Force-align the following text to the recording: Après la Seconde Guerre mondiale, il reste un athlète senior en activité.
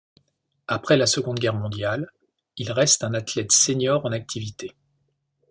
Après 0.67 0.97
la 0.97 1.05
Seconde 1.05 1.37
Guerre 1.37 1.53
mondiale, 1.53 2.11
il 2.57 2.71
reste 2.71 3.03
un 3.03 3.13
athlète 3.13 3.51
senior 3.51 4.03
en 4.03 4.11
activité. 4.11 4.73